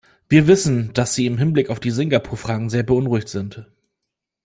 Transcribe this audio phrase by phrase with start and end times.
[0.29, 3.67] Wir wissen, dass sie im Hinblick auf die Singapur-Fragen sehr beunruhigt sind.